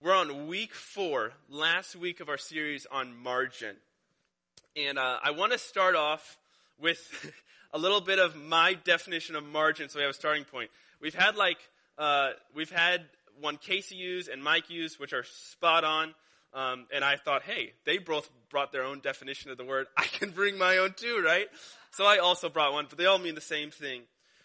[0.00, 3.74] We're on week four, last week of our series on margin.
[4.76, 6.38] And uh, I want to start off
[6.80, 7.00] with
[7.72, 10.70] a little bit of my definition of margin so we have a starting point.
[11.00, 11.58] We've had like,
[11.98, 13.06] uh, we've had
[13.40, 16.14] one Casey use and Mike use, which are spot on.
[16.54, 19.88] Um, and I thought, hey, they both brought their own definition of the word.
[19.96, 21.48] I can bring my own too, right?
[21.90, 24.02] So I also brought one, but they all mean the same thing.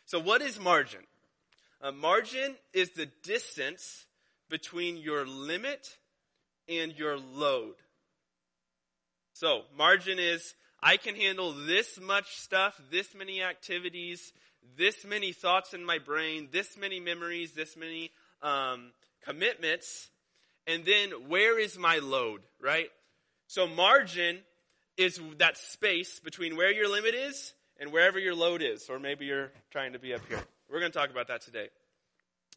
[0.07, 1.01] So what is margin?
[1.79, 4.05] Uh, margin is the distance
[4.50, 5.98] between your limit
[6.68, 7.76] and your load.
[9.34, 14.34] So, margin is I can handle this much stuff, this many activities,
[14.77, 18.91] this many thoughts in my brain, this many memories, this many um,
[19.26, 20.09] commitments,
[20.67, 22.89] and then where is my load, right?
[23.48, 24.39] So, margin
[24.98, 29.25] is that space between where your limit is and wherever your load is, or maybe
[29.25, 30.41] you're trying to be up here.
[30.70, 31.70] We're going to talk about that today.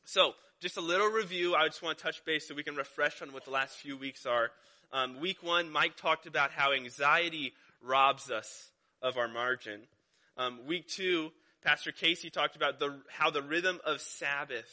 [0.08, 1.56] So, just a little review.
[1.56, 3.96] I just want to touch base so we can refresh on what the last few
[3.96, 4.52] weeks are.
[4.92, 8.70] Um, week one, Mike talked about how anxiety robs us
[9.02, 9.80] of our margin.
[10.36, 11.32] Um, week two,
[11.64, 14.70] Pastor Casey talked about the, how the rhythm of Sabbath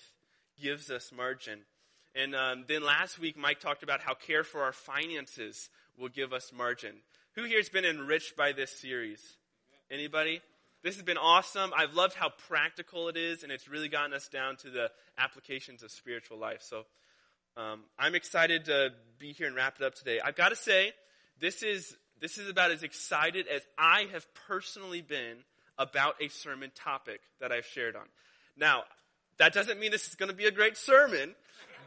[0.62, 1.62] gives us margin.
[2.14, 5.68] And um, then last week, Mike talked about how care for our finances
[5.98, 6.94] will give us margin.
[7.34, 9.20] Who here has been enriched by this series?
[9.90, 10.42] Anybody?
[10.84, 11.72] This has been awesome.
[11.76, 15.82] I've loved how practical it is, and it's really gotten us down to the applications
[15.82, 16.62] of spiritual life.
[16.62, 16.84] So
[17.56, 20.20] um, I'm excited to be here and wrap it up today.
[20.20, 20.92] I've got to say,
[21.40, 25.38] this is this is about as excited as I have personally been
[25.78, 28.06] about a sermon topic that I've shared on.
[28.58, 28.84] Now,
[29.38, 31.34] that doesn't mean this is going to be a great sermon,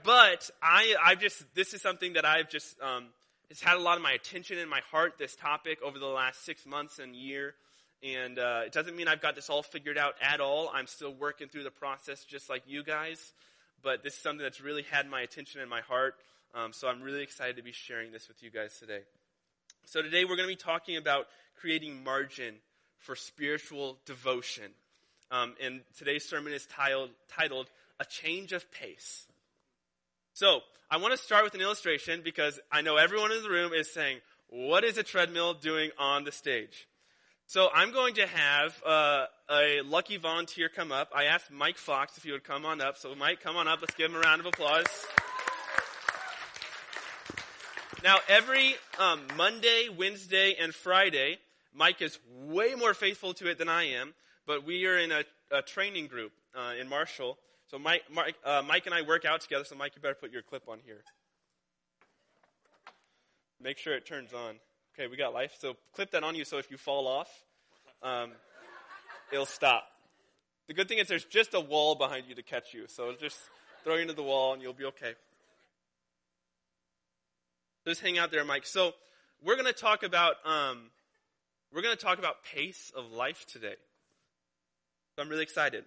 [0.04, 3.08] but I I just this is something that I've just um,
[3.50, 5.18] it's had a lot of my attention in my heart.
[5.18, 7.54] This topic over the last six months and year.
[8.02, 10.70] And uh, it doesn't mean I've got this all figured out at all.
[10.72, 13.32] I'm still working through the process just like you guys.
[13.82, 16.14] But this is something that's really had my attention and my heart.
[16.54, 19.00] Um, so I'm really excited to be sharing this with you guys today.
[19.86, 21.26] So today we're going to be talking about
[21.60, 22.56] creating margin
[22.98, 24.72] for spiritual devotion.
[25.30, 27.68] Um, and today's sermon is titled, titled
[28.00, 29.26] A Change of Pace.
[30.32, 33.72] So I want to start with an illustration because I know everyone in the room
[33.72, 34.18] is saying,
[34.48, 36.86] what is a treadmill doing on the stage?
[37.48, 41.10] So I'm going to have uh, a lucky volunteer come up.
[41.14, 42.98] I asked Mike Fox if he would come on up.
[42.98, 43.80] So Mike, come on up.
[43.80, 44.86] Let's give him a round of applause.
[48.02, 51.38] Now, every um, Monday, Wednesday, and Friday,
[51.72, 54.12] Mike is way more faithful to it than I am.
[54.44, 57.38] But we are in a, a training group uh, in Marshall.
[57.70, 59.64] So Mike, Mike, uh, Mike and I work out together.
[59.64, 61.04] So Mike, you better put your clip on here.
[63.62, 64.56] Make sure it turns on.
[64.98, 65.54] Okay, we got life.
[65.60, 67.28] So clip that on you so if you fall off,
[68.02, 68.30] um,
[69.30, 69.84] it'll stop.
[70.68, 72.86] The good thing is there's just a wall behind you to catch you.
[72.88, 73.38] So just
[73.84, 75.12] throw you into the wall and you'll be okay.
[77.86, 78.64] Just hang out there, Mike.
[78.64, 78.92] So
[79.44, 80.84] we're going to talk about um,
[81.74, 83.74] we're going to talk about pace of life today.
[85.14, 85.84] So I'm really excited.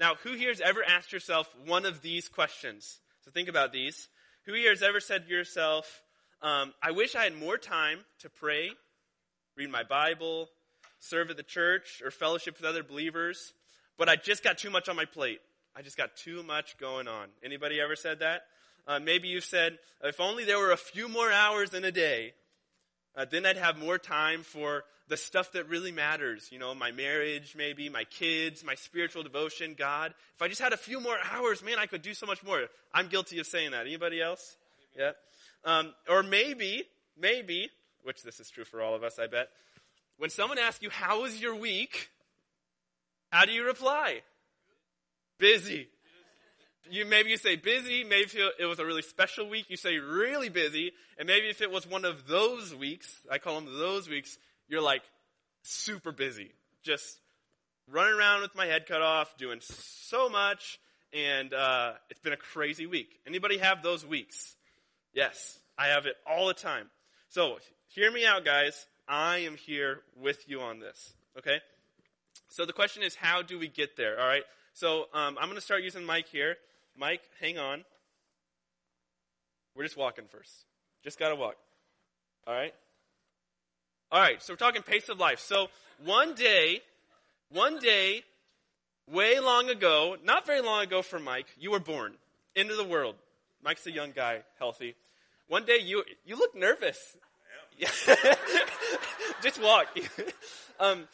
[0.00, 2.98] Now, who here has ever asked yourself one of these questions?
[3.24, 4.08] So think about these.
[4.46, 6.02] Who here has ever said to yourself,
[6.42, 8.70] um, I wish I had more time to pray,
[9.56, 10.48] read my Bible,
[11.00, 13.52] serve at the church, or fellowship with other believers,
[13.96, 15.40] but I just got too much on my plate.
[15.76, 17.28] I just got too much going on.
[17.44, 18.42] Anybody ever said that?
[18.86, 22.32] Uh, maybe you've said, if only there were a few more hours in a day,
[23.16, 26.48] uh, then I'd have more time for the stuff that really matters.
[26.52, 30.14] You know, my marriage, maybe, my kids, my spiritual devotion, God.
[30.36, 32.66] If I just had a few more hours, man, I could do so much more.
[32.94, 33.86] I'm guilty of saying that.
[33.86, 34.56] Anybody else?
[34.96, 35.12] Yeah.
[35.68, 36.84] Um, or maybe,
[37.20, 37.68] maybe,
[38.02, 39.50] which this is true for all of us, I bet,
[40.16, 42.08] when someone asks you, How was your week?
[43.30, 44.22] How do you reply?
[45.38, 45.88] Busy.
[46.90, 50.48] You, maybe you say busy, maybe it was a really special week, you say really
[50.48, 54.38] busy, and maybe if it was one of those weeks, I call them those weeks,
[54.68, 55.02] you're like
[55.64, 56.50] super busy.
[56.82, 57.18] Just
[57.90, 60.80] running around with my head cut off, doing so much,
[61.12, 63.20] and uh, it's been a crazy week.
[63.26, 64.54] Anybody have those weeks?
[65.18, 66.86] Yes, I have it all the time.
[67.28, 67.56] So,
[67.88, 68.86] hear me out, guys.
[69.08, 71.12] I am here with you on this.
[71.36, 71.58] Okay?
[72.46, 74.20] So, the question is, how do we get there?
[74.20, 74.44] All right?
[74.74, 76.54] So, um, I'm going to start using Mike here.
[76.96, 77.84] Mike, hang on.
[79.74, 80.52] We're just walking first.
[81.02, 81.56] Just got to walk.
[82.46, 82.72] All right?
[84.12, 85.40] All right, so we're talking pace of life.
[85.40, 85.66] So,
[86.04, 86.80] one day,
[87.50, 88.22] one day,
[89.10, 92.14] way long ago, not very long ago for Mike, you were born
[92.54, 93.16] into the world.
[93.64, 94.94] Mike's a young guy, healthy.
[95.48, 97.16] One day you you look nervous.
[99.42, 99.86] Just walk.
[100.80, 101.06] um,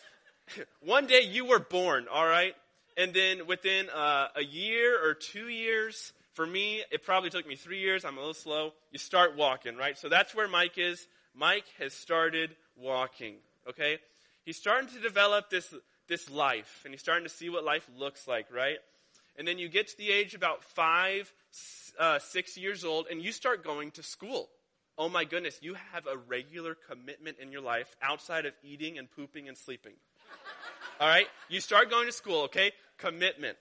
[0.81, 2.55] one day you were born, all right,
[2.97, 7.55] and then within uh, a year or two years, For me, it probably took me
[7.55, 8.05] three years.
[8.05, 8.73] I'm a little slow.
[8.91, 9.97] You start walking, right?
[9.97, 11.07] So that's where Mike is.
[11.33, 13.37] Mike has started walking,
[13.69, 13.99] okay?
[14.45, 15.73] He's starting to develop this,
[16.09, 18.79] this life, and he's starting to see what life looks like, right?
[19.37, 21.33] And then you get to the age about five,
[21.99, 24.49] uh, six years old, and you start going to school.
[24.97, 29.11] Oh my goodness, you have a regular commitment in your life outside of eating and
[29.11, 29.95] pooping and sleeping.
[31.01, 31.27] All right?
[31.49, 32.73] You start going to school, okay?
[32.99, 33.57] Commitment.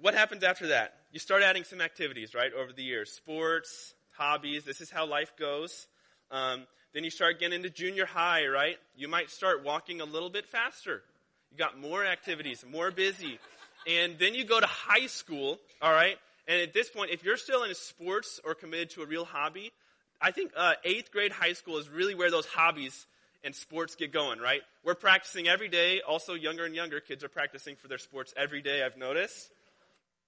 [0.00, 0.94] What happens after that?
[1.10, 4.64] You start adding some activities, right, over the years sports, hobbies.
[4.64, 5.86] This is how life goes.
[6.30, 8.76] Um, then you start getting into junior high, right?
[8.96, 11.02] You might start walking a little bit faster.
[11.50, 13.38] You got more activities, more busy.
[13.86, 16.16] And then you go to high school, all right?
[16.48, 19.72] And at this point, if you're still in sports or committed to a real hobby,
[20.20, 23.06] I think uh, eighth grade high school is really where those hobbies
[23.44, 24.62] and sports get going, right?
[24.84, 26.00] We're practicing every day.
[26.00, 29.50] Also, younger and younger kids are practicing for their sports every day, I've noticed.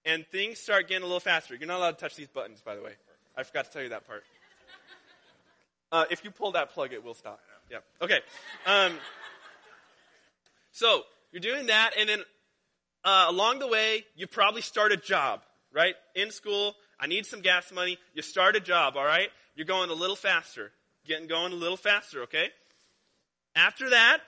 [0.04, 1.54] And things start getting a little faster.
[1.54, 2.92] You're not allowed to touch these buttons, by the way.
[3.36, 4.22] I forgot to tell you that part.
[5.90, 7.40] Uh, if you pull that plug, it will stop.
[7.70, 7.78] Yeah.
[8.02, 8.20] Okay.
[8.66, 8.92] Um,
[10.70, 12.22] so you're doing that, and then
[13.04, 15.40] uh, along the way, you probably start a job,
[15.72, 15.94] right?
[16.14, 17.98] In school, I need some gas money.
[18.14, 19.28] You start a job, all right?
[19.54, 20.72] You're going a little faster,
[21.06, 22.48] getting going a little faster, okay?
[23.54, 24.18] After that,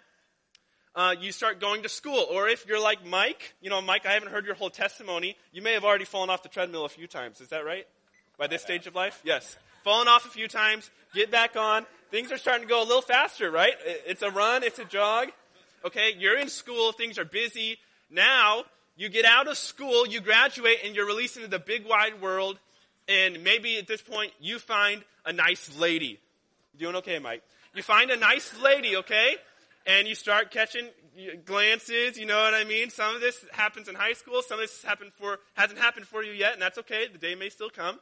[0.94, 2.26] uh, you start going to school.
[2.30, 5.36] Or if you're like Mike, you know, Mike, I haven't heard your whole testimony.
[5.52, 7.40] You may have already fallen off the treadmill a few times.
[7.40, 7.86] Is that right?
[8.38, 9.20] By this stage of life?
[9.24, 9.56] Yes.
[9.84, 11.86] Fallen off a few times, get back on.
[12.10, 13.72] Things are starting to go a little faster, right?
[13.84, 15.28] It's a run, it's a jog.
[15.84, 17.78] Okay, you're in school, things are busy.
[18.10, 18.64] Now,
[18.96, 22.58] you get out of school, you graduate, and you're released into the big wide world.
[23.08, 26.18] And maybe at this point, you find a nice lady.
[26.78, 27.42] Doing okay, Mike?
[27.74, 29.36] You find a nice lady, okay?
[29.86, 30.86] And you start catching
[31.44, 32.90] glances, you know what I mean?
[32.90, 36.22] Some of this happens in high school, some of this happened for, hasn't happened for
[36.22, 37.06] you yet, and that's okay.
[37.10, 37.98] The day may still come.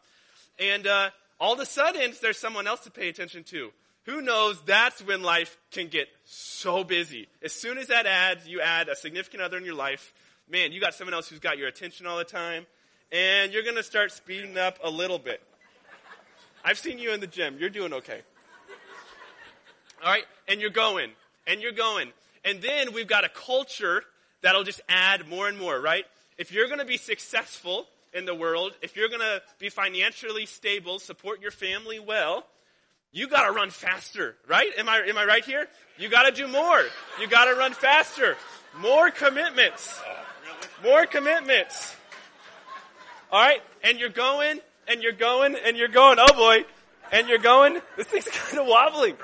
[0.58, 3.70] And uh, all of a sudden, there's someone else to pay attention to.
[4.08, 4.58] Who knows?
[4.62, 7.28] That's when life can get so busy.
[7.42, 10.14] As soon as that adds, you add a significant other in your life,
[10.50, 12.64] man, you got someone else who's got your attention all the time,
[13.12, 15.42] and you're going to start speeding up a little bit.
[16.64, 17.58] I've seen you in the gym.
[17.60, 18.22] You're doing okay.
[20.02, 20.24] All right?
[20.48, 21.10] And you're going.
[21.46, 22.10] And you're going.
[22.46, 24.02] And then we've got a culture
[24.40, 26.06] that'll just add more and more, right?
[26.38, 30.46] If you're going to be successful in the world, if you're going to be financially
[30.46, 32.46] stable, support your family well,
[33.12, 34.70] you got to run faster, right?
[34.78, 35.66] Am I, am I right here?
[35.98, 36.82] You got to do more.
[37.20, 38.36] You got to run faster.
[38.78, 40.00] More commitments.
[40.82, 41.96] More commitments.
[43.32, 43.60] All right?
[43.82, 46.18] And you're going, and you're going, and you're going.
[46.20, 46.64] Oh boy.
[47.10, 47.80] And you're going.
[47.96, 49.16] This thing's kind of wobbling.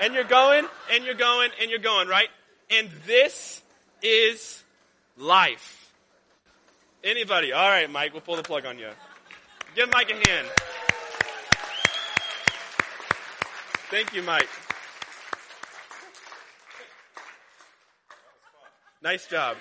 [0.00, 2.28] And you're going, and you're going, and you're going, right?
[2.70, 3.60] And this
[4.02, 4.62] is
[5.18, 5.92] life.
[7.04, 7.52] Anybody?
[7.52, 8.88] All right, Mike, we'll pull the plug on you.
[9.74, 10.48] Give Mike a hand.
[13.90, 14.48] Thank you, Mike.
[19.02, 19.56] Nice job.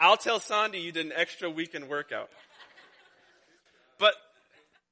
[0.00, 2.30] I'll tell Sandy you did an extra weekend workout.
[3.98, 4.14] But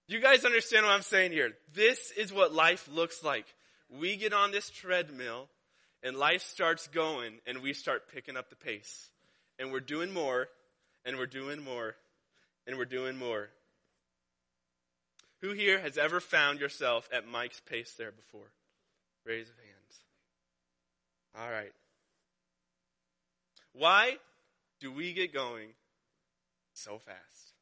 [0.09, 1.53] you guys understand what I'm saying here?
[1.75, 3.47] This is what life looks like
[4.01, 5.49] we get on this treadmill
[6.03, 9.11] and life starts going and we start picking up the pace.
[9.59, 10.49] And we're doing more
[11.05, 11.95] and we're doing more
[12.67, 13.49] and we're doing more.
[15.43, 18.53] Who here has ever found yourself at Mike's pace there before?
[19.27, 20.01] Raise of hands.
[21.39, 21.73] All right.
[23.73, 24.17] Why
[24.81, 25.71] do we get going
[26.75, 27.53] so fast?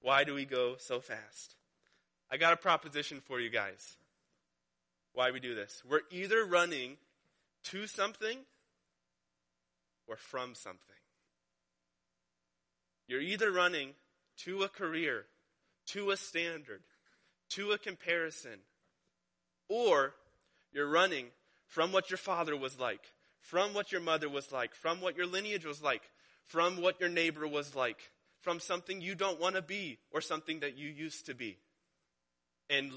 [0.00, 1.56] Why do we go so fast?
[2.30, 3.96] I got a proposition for you guys
[5.14, 5.82] why we do this.
[5.88, 6.96] We're either running
[7.64, 8.38] to something
[10.06, 10.80] or from something.
[13.06, 13.90] You're either running
[14.38, 15.26] to a career,
[15.92, 16.82] to a standard,
[17.50, 18.58] to a comparison,
[19.68, 20.14] or
[20.72, 21.26] you're running
[21.66, 23.00] from what your father was like,
[23.40, 26.02] from what your mother was like, from what your lineage was like,
[26.44, 30.60] from what your neighbor was like, from something you don't want to be or something
[30.60, 31.58] that you used to be.
[32.68, 32.90] And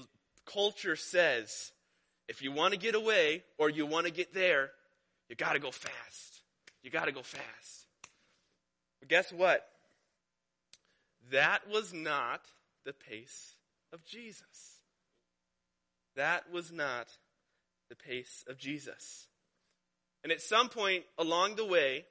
[0.44, 1.72] culture says
[2.28, 4.70] if you want to get away or you want to get there,
[5.28, 6.42] you got to go fast.
[6.82, 7.86] You got to go fast.
[9.00, 9.64] But guess what?
[11.30, 12.42] That was not
[12.86, 13.56] the pace
[13.92, 14.80] of Jesus.
[16.14, 17.08] That was not
[17.90, 19.26] the pace of Jesus.
[20.24, 22.06] And at some point along the way,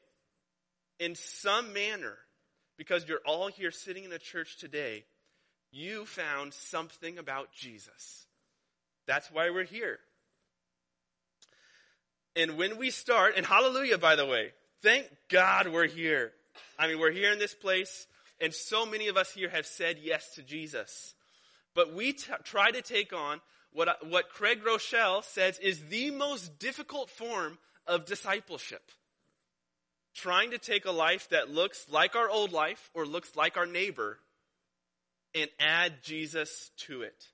[0.99, 2.17] in some manner,
[2.77, 5.05] because you're all here sitting in a church today,
[5.71, 8.27] you found something about Jesus.
[9.07, 9.99] That's why we're here.
[12.35, 14.51] And when we start, and hallelujah, by the way,
[14.81, 16.31] thank God we're here.
[16.77, 18.07] I mean, we're here in this place,
[18.39, 21.13] and so many of us here have said yes to Jesus.
[21.73, 26.11] But we t- try to take on what, uh, what Craig Groeschel says is the
[26.11, 28.91] most difficult form of discipleship.
[30.13, 33.65] Trying to take a life that looks like our old life or looks like our
[33.65, 34.19] neighbor
[35.33, 37.27] and add Jesus to it.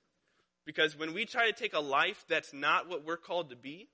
[0.64, 3.88] Because when we try to take a life that's not what we're called to be,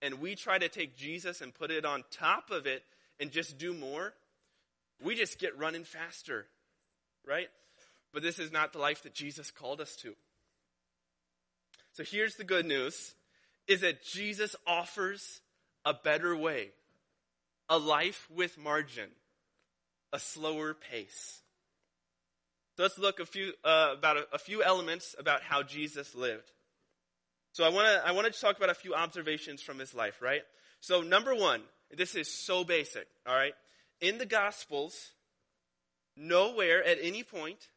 [0.00, 2.82] and we try to take Jesus and put it on top of it
[3.20, 4.14] and just do more,
[5.04, 6.46] we just get running faster,
[7.26, 7.48] right?
[8.12, 10.14] But this is not the life that Jesus called us to.
[11.92, 13.14] So here's the good news
[13.68, 15.40] is that Jesus offers
[15.84, 16.70] a better way,
[17.68, 19.08] a life with margin,
[20.12, 21.40] a slower pace.
[22.76, 26.50] So let's look a few, uh, about a, a few elements about how Jesus lived.
[27.52, 30.22] So I want to I want to talk about a few observations from his life,
[30.22, 30.42] right?
[30.80, 31.60] So number 1,
[31.96, 33.52] this is so basic, all right?
[34.02, 35.12] In the gospels,
[36.16, 37.68] nowhere at any point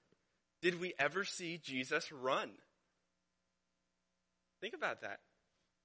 [0.61, 2.49] did we ever see Jesus run.
[4.59, 5.19] Think about that.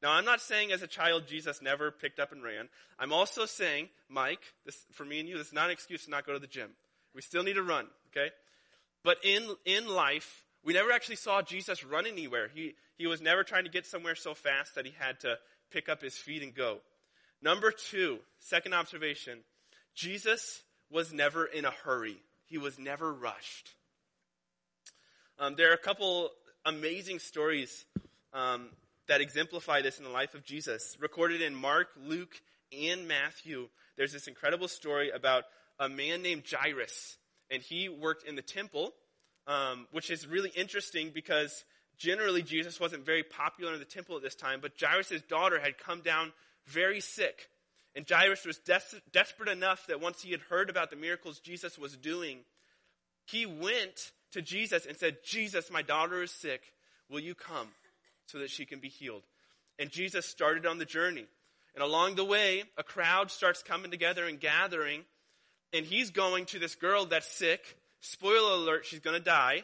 [0.02, 2.70] Now, I'm not saying as a child Jesus never picked up and ran.
[2.98, 6.10] I'm also saying, Mike, this, for me and you, this is not an excuse to
[6.10, 6.70] not go to the gym.
[7.14, 8.30] We still need to run, okay?
[9.04, 12.48] But in, in life, we never actually saw Jesus run anywhere.
[12.54, 15.36] He, he was never trying to get somewhere so fast that he had to
[15.70, 16.78] pick up his feet and go.
[17.42, 19.40] Number two, second observation
[19.94, 22.16] Jesus was never in a hurry,
[22.46, 23.74] he was never rushed.
[25.38, 26.30] Um, there are a couple
[26.66, 27.86] amazing stories
[28.34, 28.68] um,
[29.08, 30.96] that exemplify this in the life of Jesus.
[31.00, 32.34] Recorded in Mark, Luke,
[32.78, 35.44] and Matthew, there's this incredible story about
[35.78, 37.16] a man named Jairus
[37.50, 38.92] and he worked in the temple,
[39.46, 41.64] um, which is really interesting because
[41.98, 45.76] generally Jesus wasn't very popular in the temple at this time, but Jairus' daughter had
[45.76, 46.32] come down
[46.66, 47.48] very sick.
[47.94, 51.78] And Jairus was des- desperate enough that once he had heard about the miracles Jesus
[51.78, 52.38] was doing,
[53.26, 56.62] he went to Jesus and said, Jesus, my daughter is sick.
[57.08, 57.68] Will you come
[58.26, 59.22] so that she can be healed?
[59.78, 61.26] And Jesus started on the journey.
[61.74, 65.04] And along the way, a crowd starts coming together and gathering
[65.72, 67.76] and he's going to this girl that's sick.
[68.00, 69.62] Spoiler alert, she's going to die.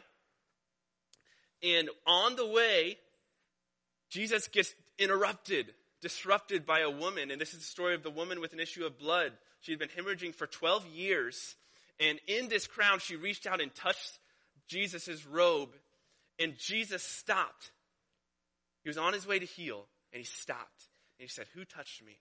[1.63, 2.97] And on the way,
[4.09, 7.31] Jesus gets interrupted, disrupted by a woman.
[7.31, 9.33] And this is the story of the woman with an issue of blood.
[9.61, 11.55] She had been hemorrhaging for 12 years.
[11.99, 14.19] And in this crowd, she reached out and touched
[14.67, 15.69] Jesus' robe.
[16.39, 17.71] And Jesus stopped.
[18.83, 20.87] He was on his way to heal, and he stopped.
[21.19, 22.19] And he said, Who touched me?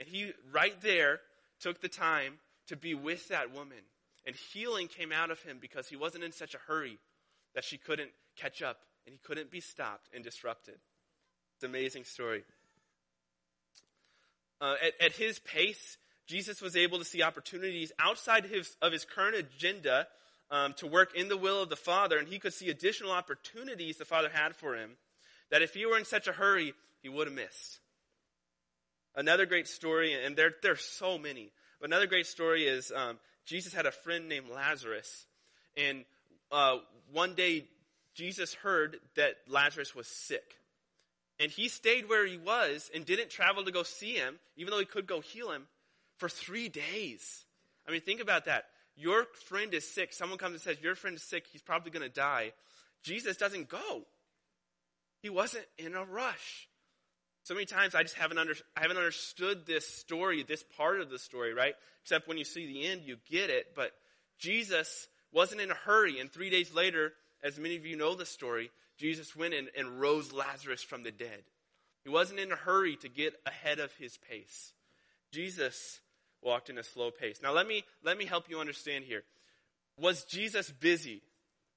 [0.00, 1.20] And he, right there,
[1.60, 3.78] took the time to be with that woman.
[4.24, 6.98] And healing came out of him because he wasn't in such a hurry
[7.54, 10.76] that she couldn't catch up and he couldn't be stopped and disrupted.
[11.58, 12.44] It's an amazing story.
[14.60, 15.96] Uh, at, at, his pace,
[16.28, 20.06] Jesus was able to see opportunities outside his, of his current agenda
[20.52, 23.96] um, to work in the will of the Father, and he could see additional opportunities
[23.96, 24.92] the Father had for him
[25.50, 27.80] that if he were in such a hurry, he would have missed.
[29.16, 31.50] Another great story, and there, there are so many,
[31.80, 35.26] but another great story is um, Jesus had a friend named Lazarus.
[35.76, 36.04] And
[36.52, 36.76] uh,
[37.10, 37.64] one day,
[38.14, 40.57] Jesus heard that Lazarus was sick.
[41.40, 44.80] And he stayed where he was and didn't travel to go see him, even though
[44.80, 45.66] he could go heal him,
[46.16, 47.44] for three days.
[47.86, 48.66] I mean, think about that.
[48.96, 50.12] Your friend is sick.
[50.12, 51.46] Someone comes and says, Your friend is sick.
[51.52, 52.52] He's probably going to die.
[53.04, 54.02] Jesus doesn't go.
[55.22, 56.68] He wasn't in a rush.
[57.44, 61.08] So many times I just haven't, under, I haven't understood this story, this part of
[61.08, 61.74] the story, right?
[62.02, 63.68] Except when you see the end, you get it.
[63.74, 63.92] But
[64.38, 66.18] Jesus wasn't in a hurry.
[66.18, 70.00] And three days later, as many of you know the story, Jesus went in and
[70.00, 71.42] rose Lazarus from the dead.
[72.04, 74.72] He wasn't in a hurry to get ahead of his pace.
[75.32, 76.00] Jesus
[76.42, 77.40] walked in a slow pace.
[77.42, 79.22] Now let me let me help you understand here.
[79.98, 81.22] Was Jesus busy?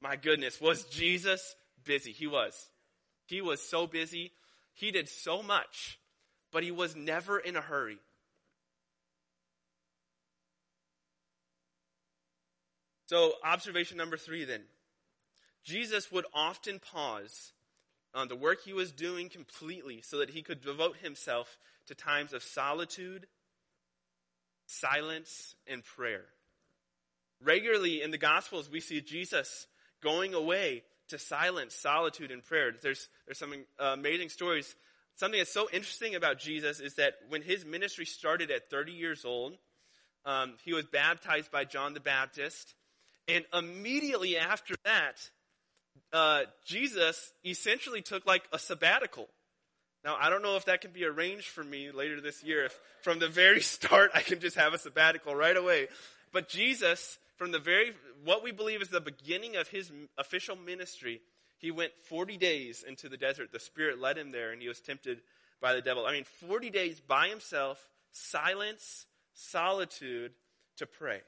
[0.01, 2.11] My goodness, was Jesus busy?
[2.11, 2.69] He was.
[3.27, 4.31] He was so busy
[4.73, 5.99] he did so much,
[6.51, 7.99] but he was never in a hurry.
[13.07, 14.61] So, observation number three then.
[15.63, 17.53] Jesus would often pause
[18.13, 22.33] on the work he was doing completely so that he could devote himself to times
[22.33, 23.27] of solitude,
[24.65, 26.25] silence, and prayer.
[27.43, 29.67] Regularly in the Gospels, we see Jesus
[30.01, 32.71] going away to silence, solitude, and prayer.
[32.81, 34.75] There's, there's some uh, amazing stories.
[35.15, 39.25] Something that's so interesting about Jesus is that when his ministry started at 30 years
[39.25, 39.57] old,
[40.25, 42.73] um, he was baptized by John the Baptist.
[43.27, 45.17] And immediately after that,
[46.13, 49.27] uh, Jesus essentially took like a sabbatical.
[50.03, 52.65] Now, I don't know if that can be arranged for me later this year.
[52.65, 55.87] If from the very start I can just have a sabbatical right away.
[56.33, 57.93] But Jesus, from the very,
[58.23, 61.21] what we believe is the beginning of his official ministry,
[61.57, 63.51] he went 40 days into the desert.
[63.51, 65.21] The Spirit led him there and he was tempted
[65.61, 66.05] by the devil.
[66.05, 70.31] I mean, 40 days by himself, silence, solitude
[70.77, 71.21] to pray.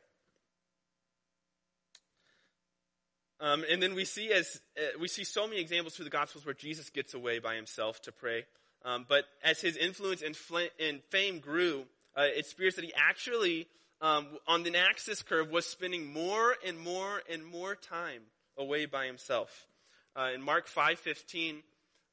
[3.44, 6.46] Um, and then we see as uh, we see so many examples through the Gospels
[6.46, 8.46] where Jesus gets away by himself to pray.
[8.86, 11.84] Um, but as his influence and, fl- and fame grew,
[12.18, 13.68] uh, it appears that he actually,
[14.00, 18.22] um, on the axis curve, was spending more and more and more time
[18.58, 19.68] away by himself.
[20.16, 21.64] Uh, in Mark 5:15,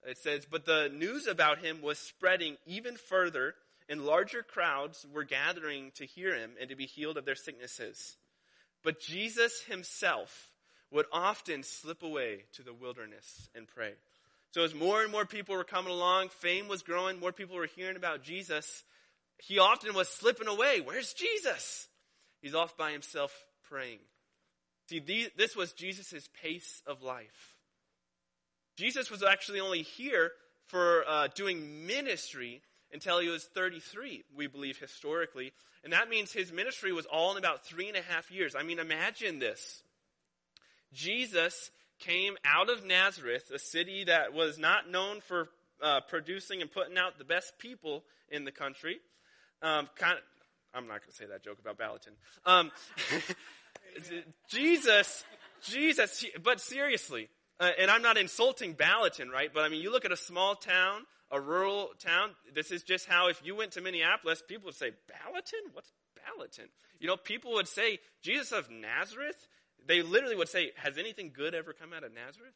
[0.04, 3.54] it says, "But the news about him was spreading even further,
[3.88, 8.16] and larger crowds were gathering to hear him and to be healed of their sicknesses.
[8.82, 10.49] But Jesus himself
[10.90, 13.94] would often slip away to the wilderness and pray."
[14.52, 17.66] So as more and more people were coming along, fame was growing, more people were
[17.66, 18.82] hearing about Jesus,
[19.38, 20.80] he often was slipping away.
[20.80, 21.88] Where's Jesus?
[22.42, 23.32] He's off by himself
[23.68, 24.00] praying.
[24.88, 27.54] See, this was Jesus' pace of life.
[28.76, 30.32] Jesus was actually only here
[30.66, 35.52] for uh, doing ministry until he was 33, we believe historically.
[35.84, 38.54] And that means his ministry was all in about three and a half years.
[38.56, 39.82] I mean, imagine this.
[40.92, 45.48] Jesus came out of Nazareth, a city that was not known for
[45.82, 48.98] uh, producing and putting out the best people in the country.
[49.62, 50.24] Um, kind of,
[50.74, 52.14] I'm not going to say that joke about Balaton.
[52.46, 52.70] Um,
[54.48, 55.24] Jesus,
[55.62, 57.28] Jesus, but seriously,
[57.58, 59.50] uh, and I'm not insulting Balaton, right?
[59.52, 62.30] But I mean, you look at a small town, a rural town.
[62.54, 65.72] This is just how if you went to Minneapolis, people would say, Balaton?
[65.74, 66.68] What's Balaton?
[66.98, 69.48] You know, people would say, Jesus of Nazareth?
[69.86, 72.54] They literally would say, Has anything good ever come out of Nazareth?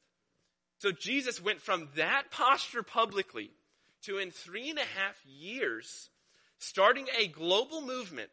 [0.79, 3.51] So Jesus went from that posture publicly
[4.03, 6.11] to in three and a half years,
[6.59, 8.31] starting a global movement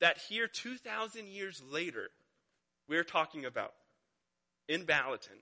[0.00, 2.10] that here 2,000 years later,
[2.88, 3.72] we're talking about
[4.68, 5.40] in Balaton,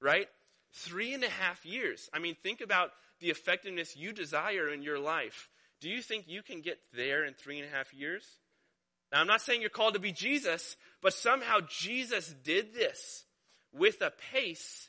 [0.00, 0.28] right?
[0.72, 2.08] Three and a half years.
[2.12, 5.48] I mean, think about the effectiveness you desire in your life.
[5.80, 8.24] Do you think you can get there in three and a half years?
[9.12, 13.24] Now, I'm not saying you're called to be Jesus, but somehow Jesus did this
[13.72, 14.88] with a pace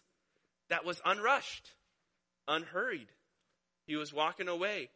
[0.69, 1.71] that was unrushed,
[2.47, 3.07] unhurried.
[3.85, 4.89] He was walking away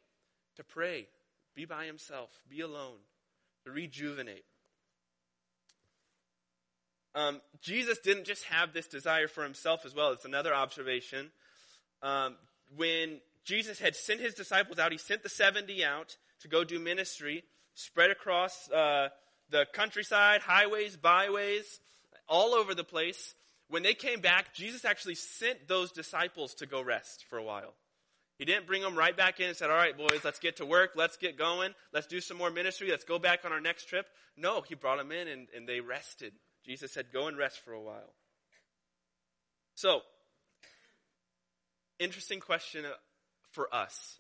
[0.58, 1.08] to pray,
[1.56, 2.98] be by himself, be alone,
[3.64, 4.46] to rejuvenate.
[7.16, 10.12] Um, Jesus didn't just have this desire for himself as well.
[10.12, 11.32] It's another observation.
[12.04, 12.36] Um,
[12.76, 16.78] when Jesus had sent his disciples out, he sent the 70 out to go do
[16.78, 17.44] ministry
[17.76, 19.10] spread across uh,
[19.50, 21.80] the countryside, highways, byways,
[22.28, 23.36] all over the place.
[23.68, 27.74] When they came back, Jesus actually sent those disciples to go rest for a while.
[28.38, 30.66] He didn't bring them right back in and said, All right, boys, let's get to
[30.66, 30.92] work.
[30.96, 31.74] Let's get going.
[31.94, 32.90] Let's do some more ministry.
[32.90, 34.06] Let's go back on our next trip.
[34.36, 36.34] No, he brought them in and, and they rested.
[36.66, 38.14] Jesus said, Go and rest for a while.
[39.76, 40.02] So,
[42.00, 42.86] interesting question
[43.52, 44.20] for us.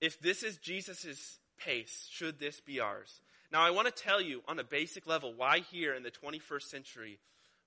[0.00, 3.20] If this is Jesus' pace, should this be ours?
[3.50, 6.62] Now, I want to tell you on a basic level why here in the 21st
[6.62, 7.18] century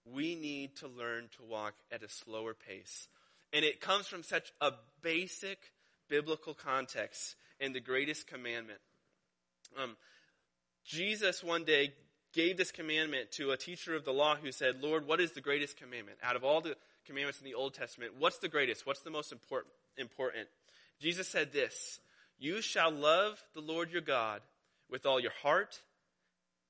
[0.05, 3.07] we need to learn to walk at a slower pace.
[3.53, 5.59] And it comes from such a basic
[6.09, 8.79] biblical context in the greatest commandment.
[9.81, 9.95] Um,
[10.85, 11.93] Jesus one day
[12.33, 15.41] gave this commandment to a teacher of the law who said, Lord, what is the
[15.41, 16.17] greatest commandment?
[16.23, 16.75] Out of all the
[17.05, 18.85] commandments in the Old Testament, what's the greatest?
[18.85, 19.73] What's the most important?
[19.97, 20.47] important?
[20.99, 21.99] Jesus said this
[22.41, 24.41] You shall love the Lord your God
[24.89, 25.79] with all your heart,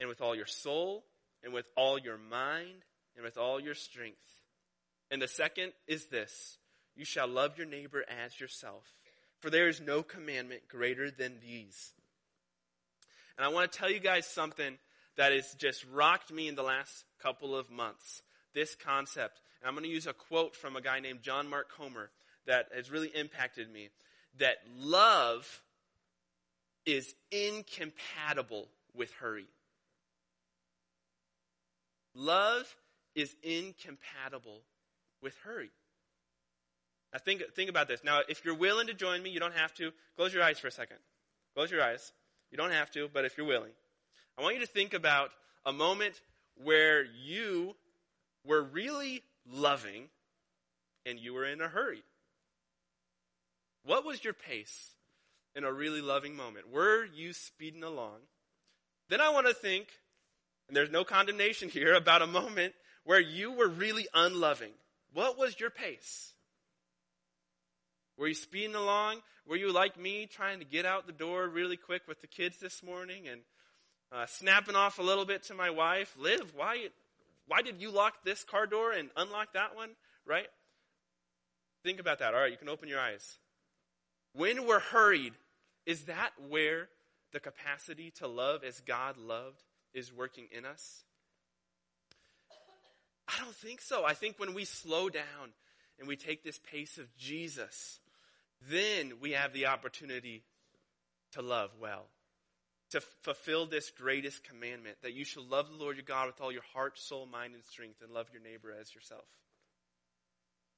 [0.01, 1.05] and with all your soul,
[1.45, 2.83] and with all your mind,
[3.15, 4.19] and with all your strength.
[5.09, 6.57] And the second is this
[6.93, 8.83] you shall love your neighbor as yourself.
[9.39, 11.93] For there is no commandment greater than these.
[13.37, 14.77] And I want to tell you guys something
[15.15, 18.21] that has just rocked me in the last couple of months.
[18.53, 19.39] This concept.
[19.61, 22.11] And I'm going to use a quote from a guy named John Mark Comer
[22.45, 23.89] that has really impacted me.
[24.39, 25.61] That love
[26.85, 29.47] is incompatible with hurry.
[32.15, 32.75] Love
[33.15, 34.61] is incompatible
[35.21, 35.69] with hurry.
[37.13, 38.03] Now think, think about this.
[38.03, 39.91] Now, if you're willing to join me, you don't have to.
[40.15, 40.97] Close your eyes for a second.
[41.55, 42.13] Close your eyes.
[42.51, 43.71] You don't have to, but if you're willing.
[44.37, 45.31] I want you to think about
[45.65, 46.21] a moment
[46.55, 47.75] where you
[48.45, 50.09] were really loving
[51.05, 52.03] and you were in a hurry.
[53.83, 54.91] What was your pace
[55.55, 56.71] in a really loving moment?
[56.71, 58.19] Were you speeding along?
[59.09, 59.87] Then I want to think,
[60.67, 64.71] and there's no condemnation here, about a moment where you were really unloving.
[65.13, 66.33] What was your pace?
[68.17, 69.17] Were you speeding along?
[69.47, 72.59] Were you like me, trying to get out the door really quick with the kids
[72.59, 73.41] this morning and
[74.11, 76.15] uh, snapping off a little bit to my wife?
[76.19, 76.89] Liv, why,
[77.47, 79.89] why did you lock this car door and unlock that one?
[80.25, 80.47] Right?
[81.83, 82.35] Think about that.
[82.35, 83.39] All right, you can open your eyes.
[84.33, 85.33] When we're hurried,
[85.85, 86.87] is that where
[87.31, 89.61] the capacity to love as God loved
[89.93, 91.03] is working in us?
[93.27, 94.05] I don't think so.
[94.05, 95.53] I think when we slow down
[95.99, 97.99] and we take this pace of Jesus,
[98.69, 100.43] then we have the opportunity
[101.33, 102.05] to love well,
[102.91, 106.41] to f- fulfill this greatest commandment that you shall love the Lord your God with
[106.41, 109.25] all your heart, soul, mind, and strength, and love your neighbor as yourself.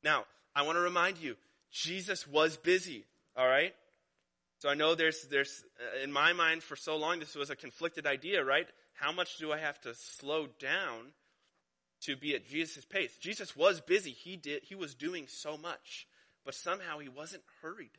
[0.03, 1.35] Now, I want to remind you,
[1.71, 3.05] Jesus was busy,
[3.35, 3.73] all right?
[4.59, 7.55] So I know there's, there's, uh, in my mind for so long, this was a
[7.55, 8.67] conflicted idea, right?
[8.93, 11.13] How much do I have to slow down
[12.03, 13.15] to be at Jesus' pace.
[13.17, 14.11] Jesus was busy.
[14.11, 16.07] He did, he was doing so much,
[16.45, 17.97] but somehow he wasn't hurried.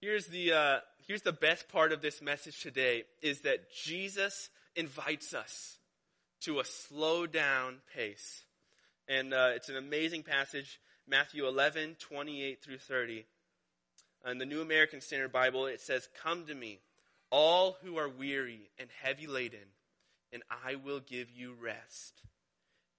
[0.00, 5.34] Here's the, uh, here's the best part of this message today is that Jesus invites
[5.34, 5.78] us
[6.42, 8.44] to a slow down pace.
[9.08, 13.26] And uh, it's an amazing passage, Matthew 11, 28 through 30.
[14.26, 16.80] In the New American Standard Bible, it says, Come to me,
[17.30, 19.68] all who are weary and heavy laden
[20.32, 22.22] and I will give you rest.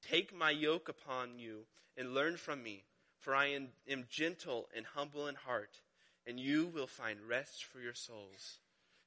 [0.02, 1.65] Take my yoke upon you
[1.98, 2.84] and learn from me,
[3.19, 5.82] for I am, am, gentle and humble in heart,
[6.26, 8.60] and you will find rest for your souls.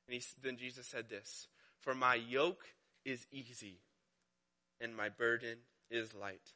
[0.06, 1.48] And he, then Jesus said this
[1.80, 2.64] For my yoke
[3.04, 3.78] is easy,
[4.80, 5.58] and my burden
[5.90, 6.52] is light.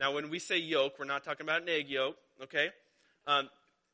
[0.00, 2.70] Now, when we say yoke, we're not talking about an egg yolk, okay?
[3.26, 3.48] Um,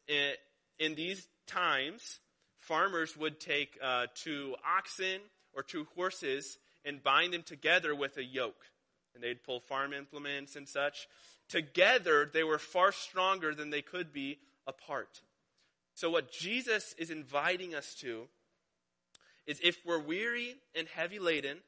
[0.07, 0.33] in,
[0.79, 2.21] in, these times,
[2.59, 5.21] farmers would take uh, two oxen
[5.55, 8.67] or two horses and bind them together with a yoke.
[9.15, 11.09] And they'd pull farm implements and such.
[11.49, 15.23] Together, they were far stronger than they could be apart.
[15.95, 18.27] So, what Jesus is inviting us to
[19.47, 21.59] is if we're weary and heavy laden,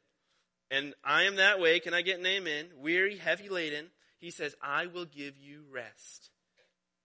[0.70, 2.66] and I am that way, can I get an amen?
[2.78, 3.86] Weary, heavy laden,
[4.18, 6.30] he says, I will give you rest.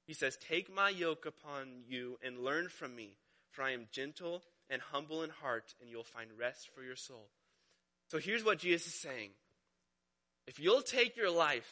[0.05, 3.17] He says, Take my yoke upon you and learn from me,
[3.51, 7.27] for I am gentle and humble in heart, and you'll find rest for your soul.
[8.07, 9.31] So here's what Jesus is saying
[10.47, 11.69] If you'll take your life,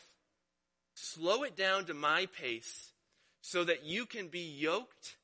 [0.94, 2.92] slow it down to my pace,
[3.42, 5.16] so that you can be yoked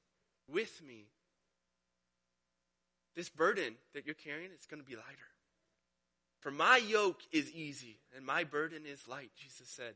[0.47, 1.07] with me,
[3.15, 5.29] this burden that you're carrying is going to be lighter.
[6.41, 9.95] For my yoke is easy and my burden is light, Jesus said.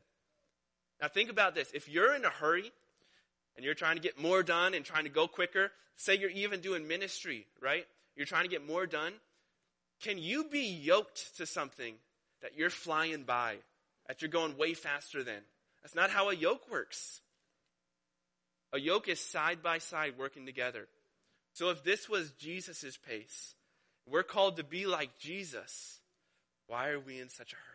[1.00, 1.70] Now think about this.
[1.72, 2.70] If you're in a hurry
[3.56, 6.60] and you're trying to get more done and trying to go quicker, say you're even
[6.60, 7.86] doing ministry, right?
[8.16, 9.12] You're trying to get more done.
[10.02, 11.94] Can you be yoked to something
[12.42, 13.56] that you're flying by,
[14.06, 15.40] that you're going way faster than?
[15.82, 17.20] That's not how a yoke works.
[18.72, 20.86] A yoke is side by side working together.
[21.54, 23.54] So if this was Jesus' pace,
[24.08, 25.98] we're called to be like Jesus,
[26.66, 27.69] why are we in such a hurry?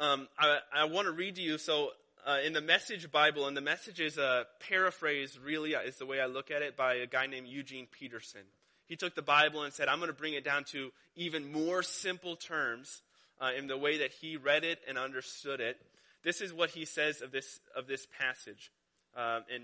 [0.00, 1.58] Um, I, I want to read to you.
[1.58, 1.90] So,
[2.24, 6.20] uh, in the Message Bible, and the message is a paraphrase, really, is the way
[6.20, 8.42] I look at it, by a guy named Eugene Peterson.
[8.86, 11.82] He took the Bible and said, I'm going to bring it down to even more
[11.82, 13.02] simple terms
[13.40, 15.78] uh, in the way that he read it and understood it.
[16.22, 18.70] This is what he says of this, of this passage
[19.16, 19.62] uh, in,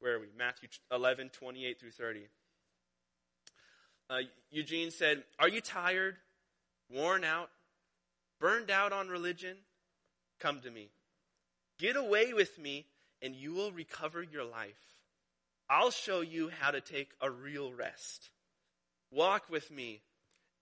[0.00, 0.26] where are we?
[0.38, 2.20] Matthew 11, 28 through 30.
[4.08, 4.18] Uh,
[4.50, 6.16] Eugene said, Are you tired,
[6.90, 7.50] worn out,
[8.40, 9.56] burned out on religion,
[10.40, 10.90] come to me.
[11.78, 12.86] Get away with me,
[13.22, 14.96] and you will recover your life.
[15.68, 18.30] I'll show you how to take a real rest.
[19.10, 20.02] Walk with me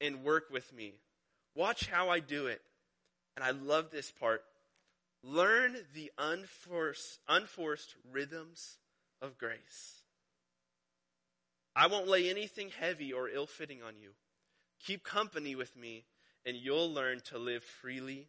[0.01, 0.95] and work with me.
[1.55, 2.63] Watch how I do it.
[3.37, 4.43] And I love this part.
[5.23, 8.79] Learn the unforced, unforced rhythms
[9.21, 10.03] of grace.
[11.75, 14.11] I won't lay anything heavy or ill fitting on you.
[14.85, 16.05] Keep company with me
[16.47, 18.29] and you'll learn to live freely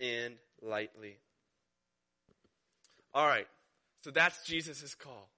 [0.00, 1.16] and lightly.
[3.12, 3.46] All right,
[4.02, 5.28] so that's Jesus' call.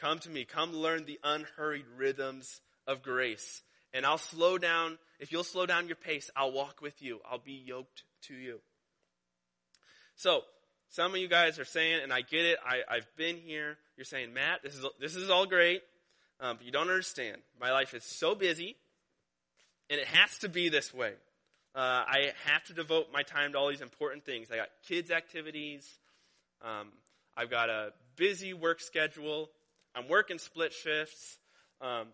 [0.00, 0.44] Come to me.
[0.44, 3.62] Come learn the unhurried rhythms of grace.
[3.92, 4.98] And I'll slow down.
[5.18, 7.20] If you'll slow down your pace, I'll walk with you.
[7.28, 8.60] I'll be yoked to you.
[10.14, 10.42] So,
[10.90, 13.76] some of you guys are saying, and I get it, I, have been here.
[13.96, 15.82] You're saying, Matt, this is, this is all great,
[16.40, 17.36] um, but you don't understand.
[17.60, 18.76] My life is so busy.
[19.90, 21.12] And it has to be this way.
[21.74, 24.48] Uh, I have to devote my time to all these important things.
[24.50, 25.88] I got kids' activities.
[26.62, 26.88] Um,
[27.36, 29.50] I've got a busy work schedule.
[29.94, 31.38] I'm working split shifts.
[31.80, 32.08] Um,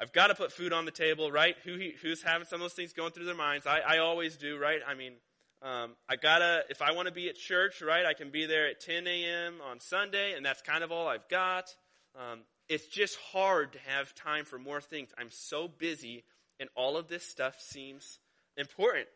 [0.00, 1.56] I've got to put food on the table, right?
[1.64, 3.66] Who, who's having some of those things going through their minds?
[3.66, 4.80] I, I always do, right?
[4.86, 5.14] I mean,
[5.60, 8.68] um, I gotta, if I want to be at church, right, I can be there
[8.68, 9.54] at 10 a.m.
[9.68, 11.74] on Sunday, and that's kind of all I've got.
[12.14, 15.10] Um, it's just hard to have time for more things.
[15.18, 16.24] I'm so busy,
[16.60, 18.18] and all of this stuff seems
[18.56, 19.08] important.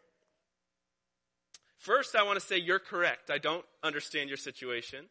[1.78, 3.31] First, I want to say you're correct.
[3.31, 5.07] I don't understand your situation.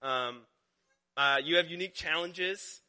[0.00, 0.40] Um,
[1.16, 2.80] uh, you have unique challenges,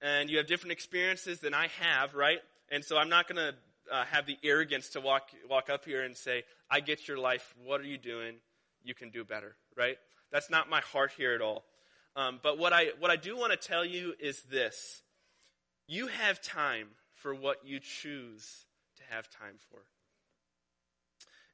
[0.00, 2.40] and you have different experiences than I have, right?
[2.70, 3.54] And so I'm not going to
[3.94, 7.54] uh, have the arrogance to walk walk up here and say, "I get your life.
[7.64, 8.36] What are you doing?
[8.82, 9.96] You can do better." Right?
[10.32, 11.64] That's not my heart here at all.
[12.16, 15.02] Um, but what I what I do want to tell you is this:
[15.86, 16.88] you have time
[17.22, 19.80] for what you choose to have time for.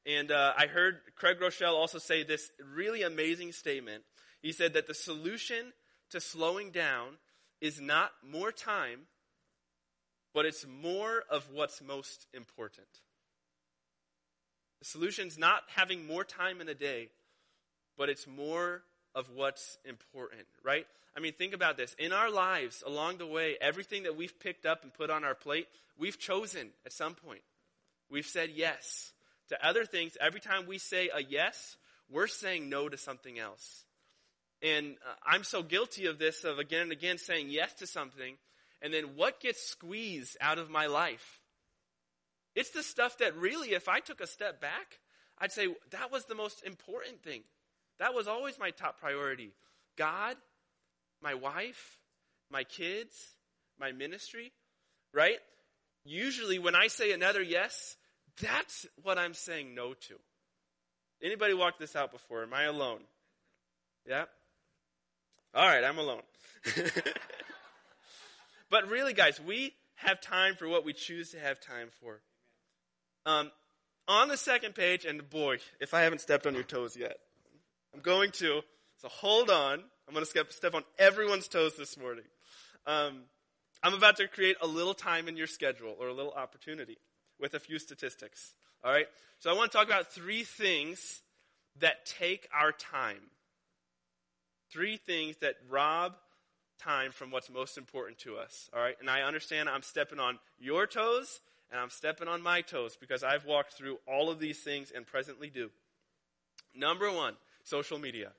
[0.06, 4.04] And uh, I heard Craig Groeschel also say this really amazing statement.
[4.40, 5.72] He said that the solution
[6.10, 7.18] to slowing down
[7.60, 9.00] is not more time,
[10.32, 12.88] but it's more of what's most important.
[14.78, 17.10] The solution's not having more time in a day,
[17.98, 20.86] but it's more of what's important, right?
[21.16, 21.94] I mean, think about this.
[21.98, 25.34] In our lives, along the way, everything that we've picked up and put on our
[25.34, 25.66] plate,
[25.98, 27.42] we've chosen at some point.
[28.10, 29.12] We've said yes
[29.48, 30.16] to other things.
[30.20, 31.76] Every time we say a yes,
[32.10, 33.84] we're saying no to something else.
[34.62, 38.36] And uh, I'm so guilty of this, of again and again saying yes to something,
[38.82, 41.40] and then what gets squeezed out of my life?
[42.54, 44.98] It's the stuff that really, if I took a step back,
[45.38, 47.42] I'd say that was the most important thing.
[47.98, 49.52] That was always my top priority.
[49.96, 50.36] God,
[51.22, 51.98] my wife,
[52.50, 53.14] my kids,
[53.78, 54.52] my ministry,
[55.12, 55.38] right?
[56.04, 57.96] Usually when I say another yes,
[58.40, 60.14] that's what I'm saying no to.
[61.22, 62.42] Anybody walk this out before?
[62.42, 63.00] Am I alone?
[64.06, 64.24] Yeah?
[65.54, 66.22] All right, I'm alone.
[68.70, 72.20] but really, guys, we have time for what we choose to have time for.
[73.26, 73.50] Um,
[74.06, 77.18] on the second page, and boy, if I haven't stepped on your toes yet,
[77.98, 78.60] I'm going to.
[79.02, 79.82] So hold on.
[80.06, 82.22] I'm going to step, on everyone's toes this morning.
[82.86, 83.22] Um,
[83.82, 86.96] I'm about to create a little time in your schedule or a little opportunity
[87.40, 88.54] with a few statistics.
[88.84, 89.06] All right?
[89.40, 91.22] So I want to talk about three things
[91.80, 93.30] that take our time.
[94.70, 96.14] Three things that rob
[96.80, 98.70] time from what's most important to us.
[98.72, 98.94] All right?
[99.00, 101.40] And I understand I'm stepping on your toes
[101.72, 105.04] and I'm stepping on my toes because I've walked through all of these things and
[105.04, 105.70] presently do.
[106.76, 107.34] Number one,
[107.68, 108.32] social media.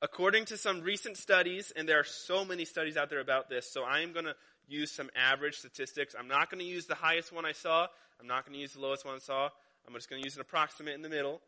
[0.00, 3.70] According to some recent studies, and there are so many studies out there about this,
[3.70, 4.36] so I am going to
[4.68, 6.14] use some average statistics.
[6.18, 7.86] I'm not going to use the highest one I saw.
[8.20, 9.48] I'm not going to use the lowest one I saw.
[9.86, 11.40] I'm just going to use an approximate in the middle.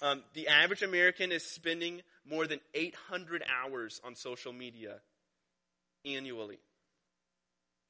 [0.00, 5.00] Um, the average American is spending more than 800 hours on social media
[6.04, 6.60] annually.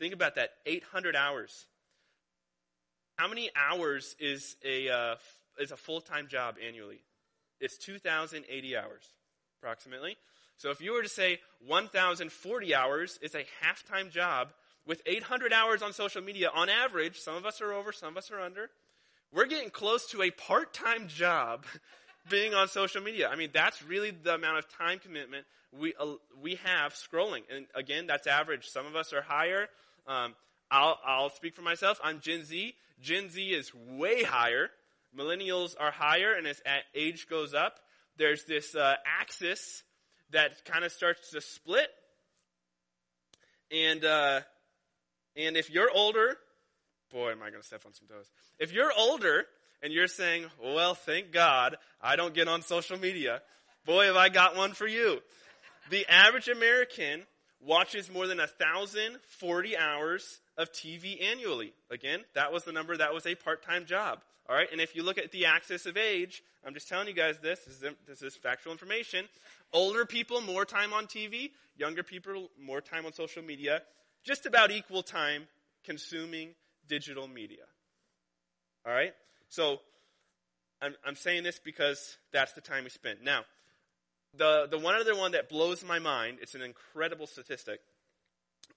[0.01, 1.67] Think about that 800 hours.
[3.17, 5.15] How many hours is a, uh,
[5.59, 7.03] is a full time job annually?
[7.61, 9.05] It's 2,080 hours,
[9.61, 10.17] approximately.
[10.57, 14.53] So if you were to say 1,040 hours is a half time job,
[14.87, 18.17] with 800 hours on social media on average, some of us are over, some of
[18.17, 18.69] us are under,
[19.33, 21.65] we're getting close to a part time job
[22.31, 23.29] being on social media.
[23.29, 27.43] I mean, that's really the amount of time commitment we, uh, we have scrolling.
[27.55, 28.69] And again, that's average.
[28.69, 29.69] Some of us are higher.
[30.07, 30.35] Um,
[30.71, 32.01] I'll, I'll speak for myself.
[32.03, 32.75] I'm Gen Z.
[33.01, 34.71] Gen Z is way higher.
[35.17, 36.61] Millennials are higher, and as
[36.95, 37.79] age goes up,
[38.17, 39.83] there's this uh, axis
[40.31, 41.89] that kind of starts to split.
[43.71, 44.41] And uh,
[45.37, 46.37] and if you're older,
[47.11, 48.31] boy, am I going to step on some toes.
[48.59, 49.45] If you're older
[49.83, 53.43] and you're saying, well, thank God I don't get on social media,
[53.87, 55.21] boy, have I got one for you.
[55.91, 57.23] The average American
[57.61, 61.73] watches more than 1,040 hours of TV annually.
[61.91, 64.21] Again, that was the number, that was a part time job.
[64.49, 67.15] All right, and if you look at the axis of age, I'm just telling you
[67.15, 69.27] guys this, this is, this is factual information.
[69.73, 71.51] Older people, more time on TV.
[71.77, 73.83] Younger people, more time on social media
[74.25, 75.47] just about equal time
[75.85, 76.51] consuming
[76.89, 77.65] digital media.
[78.87, 79.13] All right?
[79.49, 79.81] So
[80.81, 83.21] I'm, I'm saying this because that's the time we spend.
[83.23, 83.43] Now,
[84.37, 87.81] the, the one other one that blows my mind, it's an incredible statistic,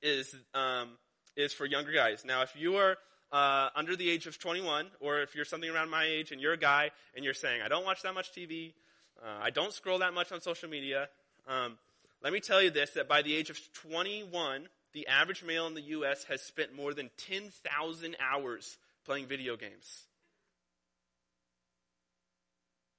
[0.02, 0.90] is, um,
[1.36, 2.24] is for younger guys.
[2.26, 2.98] Now, if you are
[3.32, 6.54] uh, under the age of 21, or if you're something around my age and you're
[6.54, 8.74] a guy and you're saying, I don't watch that much TV,
[9.22, 11.10] uh, I don't scroll that much on social media,
[11.48, 11.78] um,
[12.22, 15.74] let me tell you this that by the age of 21, the average male in
[15.74, 16.24] the U.S.
[16.24, 20.06] has spent more than 10,000 hours playing video games.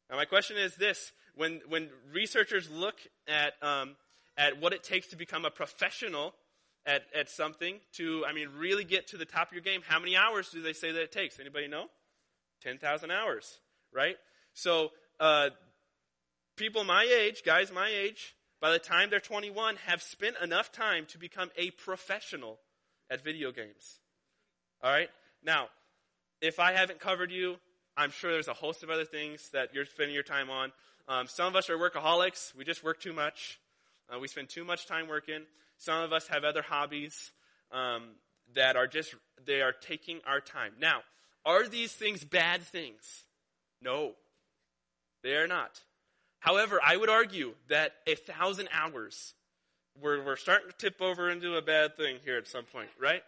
[0.08, 2.94] Now, my question is this when, when researchers look
[3.26, 3.96] at, um,
[4.36, 6.34] at what it takes to become a professional
[6.86, 9.98] at, at something to, I mean, really get to the top of your game, how
[9.98, 11.40] many hours do they say that it takes?
[11.40, 11.86] Anybody know?
[12.62, 13.58] 10,000 hours,
[13.92, 14.16] right?
[14.54, 15.50] So, uh,
[16.56, 21.06] people my age, guys my age, by the time they're 21, have spent enough time
[21.06, 22.58] to become a professional
[23.10, 23.98] at video games.
[24.82, 25.08] All right?
[25.44, 25.66] Now,
[26.40, 27.56] if I haven't covered you,
[27.96, 30.72] I'm sure there's a host of other things that you're spending your time on.
[31.08, 32.54] Um, some of us are workaholics.
[32.54, 33.58] We just work too much.
[34.12, 35.42] Uh, we spend too much time working.
[35.78, 37.32] Some of us have other hobbies
[37.72, 38.02] um,
[38.54, 39.14] that are just,
[39.44, 40.72] they are taking our time.
[40.80, 41.00] Now,
[41.44, 43.24] are these things bad things?
[43.82, 44.12] No,
[45.22, 45.80] they are not.
[46.38, 49.34] However, I would argue that a thousand hours,
[50.00, 53.22] we're, we're starting to tip over into a bad thing here at some point, right?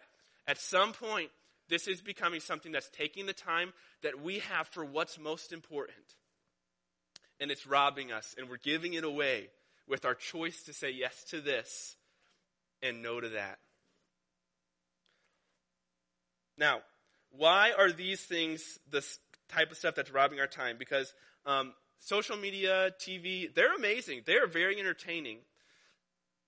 [0.47, 1.29] At some point,
[1.67, 5.97] this is becoming something that's taking the time that we have for what's most important.
[7.39, 9.49] And it's robbing us, and we're giving it away
[9.89, 11.95] with our choice to say yes to this
[12.81, 13.57] and no to that.
[16.57, 16.81] Now,
[17.31, 19.05] why are these things the
[19.49, 20.77] type of stuff that's robbing our time?
[20.77, 21.13] Because
[21.45, 24.21] um, social media, TV, they're amazing.
[24.25, 25.39] They're very entertaining.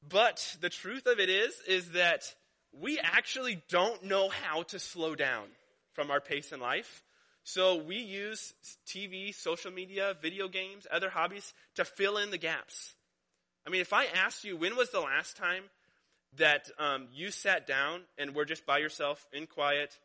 [0.07, 2.23] But the truth of it is, is that
[2.71, 5.47] we actually don't know how to slow down
[5.93, 7.03] from our pace in life.
[7.43, 8.53] So we use
[8.87, 12.93] TV, social media, video games, other hobbies to fill in the gaps.
[13.65, 15.63] I mean, if I asked you, when was the last time
[16.37, 19.97] that um, you sat down and were just by yourself in quiet,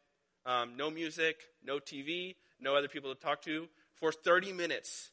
[0.45, 3.69] um, no music, no TV, no other people to talk to,
[4.01, 5.11] for 30 minutes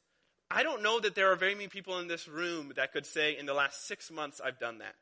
[0.55, 3.35] I don't know that there are very many people in this room that could say,
[3.35, 4.95] in the last six months, I've done that.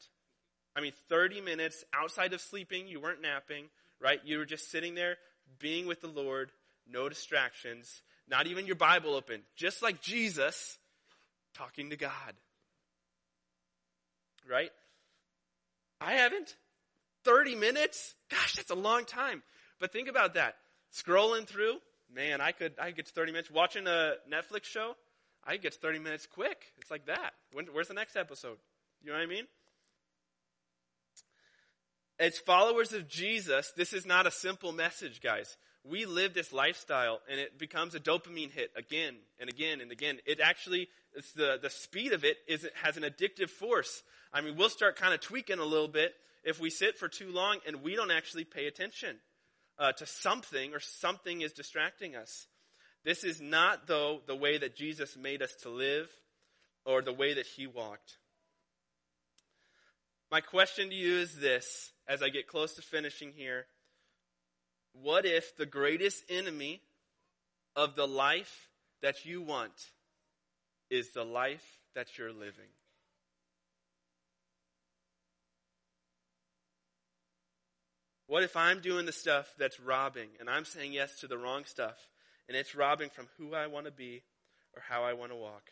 [0.78, 3.66] I mean, 30 minutes outside of sleeping, you weren't napping,
[4.00, 4.22] right?
[4.24, 5.18] You were just sitting there
[5.60, 6.52] being with the Lord,
[6.90, 10.78] no distractions, not even your Bible open, just like Jesus
[11.54, 12.12] talking to God.
[14.50, 14.72] Right?
[16.00, 16.56] I haven't.
[17.24, 18.16] 30 minutes?
[18.30, 19.44] Gosh, that's a long time.
[19.80, 20.56] But think about that.
[20.94, 21.76] Scrolling through,
[22.14, 24.96] man, I could I could get to 30 minutes watching a Netflix show.
[25.44, 26.58] I could get 30 minutes quick.
[26.80, 27.32] It's like that.
[27.54, 28.58] When, where's the next episode?
[29.04, 29.46] You know what I mean?
[32.20, 35.58] As followers of Jesus, this is not a simple message, guys.
[35.84, 40.20] We live this lifestyle and it becomes a dopamine hit again and again and again.
[40.26, 44.04] It actually, it's the, the speed of it is it has an addictive force.
[44.32, 46.14] I mean, we'll start kind of tweaking a little bit
[46.44, 49.18] if we sit for too long and we don't actually pay attention
[49.80, 52.48] uh, to something or something is distracting us.
[53.04, 56.08] This is not, though, the way that Jesus made us to live
[56.86, 58.18] or the way that he walked.
[60.30, 63.66] My question to you is this as I get close to finishing here.
[64.94, 66.82] What if the greatest enemy
[67.76, 68.70] of the life
[69.02, 69.72] that you want
[70.90, 72.70] is the life that you're living?
[78.28, 81.66] What if I'm doing the stuff that's robbing and I'm saying yes to the wrong
[81.66, 81.98] stuff?
[82.52, 84.24] and it's robbing from who I want to be
[84.76, 85.72] or how I want to walk.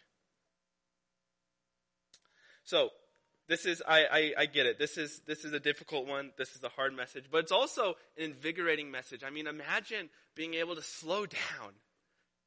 [2.63, 2.91] So,
[3.49, 4.77] this is I, I, I, get it.
[4.77, 6.31] This is this is a difficult one.
[6.37, 9.23] This is a hard message, but it's also an invigorating message.
[9.25, 11.73] I mean, imagine being able to slow down.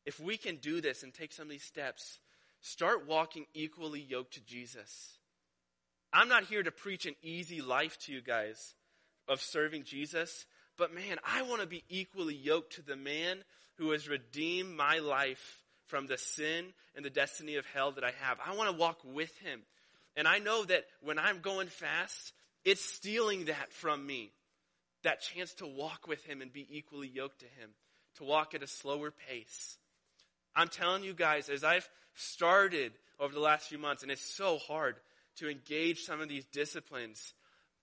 [0.07, 2.21] If we can do this and take some of these steps,
[2.61, 5.19] start walking equally yoked to Jesus.
[6.13, 8.75] I'm not here to preach an easy life to you guys
[9.29, 10.47] of serving Jesus,
[10.79, 13.43] but man, I want to be equally yoked to the man
[13.77, 18.13] who has redeemed my life from the sin and the destiny of hell that I
[18.21, 18.39] have.
[18.45, 19.63] I want to walk with him.
[20.17, 22.33] And I know that when I'm going fast,
[22.65, 24.33] it's stealing that from me.
[25.05, 27.71] That chance to walk with him and be equally yoked to him,
[28.17, 29.79] to walk at a slower pace.
[30.55, 34.59] I'm telling you guys, as I've started over the last few months, and it's so
[34.59, 34.97] hard
[35.37, 37.35] to engage some of these disciplines,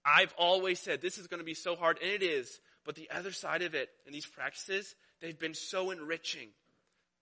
[0.05, 2.59] I've always said this is going to be so hard, and it is.
[2.85, 6.49] But the other side of it, and these practices, they've been so enriching